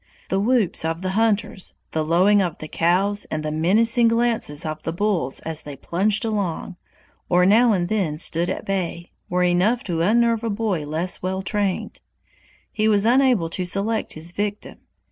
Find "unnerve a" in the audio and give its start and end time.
10.01-10.49